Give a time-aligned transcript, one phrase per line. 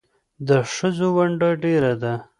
[0.47, 2.13] د ښځو ونډه ډېره ده